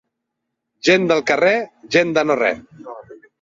[0.89, 1.51] Gent de carrer,
[1.97, 2.65] gent de no res.